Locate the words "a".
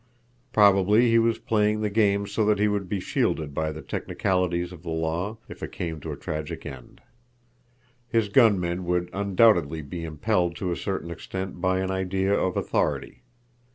6.11-6.17, 10.71-10.75